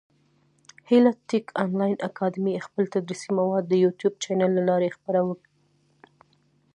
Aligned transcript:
هیله 0.89 1.11
ټېک 1.27 1.45
انلاین 1.63 1.97
اکاډمي 2.09 2.63
خپل 2.65 2.83
تدریسي 2.93 3.29
مواد 3.37 3.63
د 3.67 3.73
يوټیوب 3.83 4.13
چېنل 4.23 4.51
له 4.57 4.63
لاري 4.69 4.89
خپره 4.97 5.19
وي. 5.27 5.37